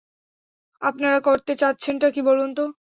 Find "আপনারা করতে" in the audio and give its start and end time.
0.81-1.53